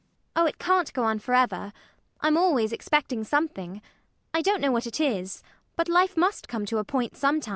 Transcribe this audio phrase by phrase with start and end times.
[0.35, 0.45] ELLIE.
[0.47, 1.71] Oh, it can't go on forever.
[2.21, 3.83] I'm always expecting something.
[4.33, 5.43] I don't know what it is;
[5.75, 7.49] but life must come to a point sometime.